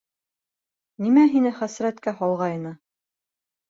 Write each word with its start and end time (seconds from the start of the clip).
—Нимә 1.05 1.27
һине 1.35 1.53
хәсрәткә 1.61 2.19
һалғайны? 2.25 2.77